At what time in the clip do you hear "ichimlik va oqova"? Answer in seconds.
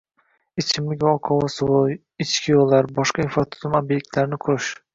0.61-1.49